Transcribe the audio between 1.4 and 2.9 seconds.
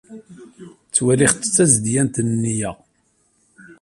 d tazedgant n nneyya.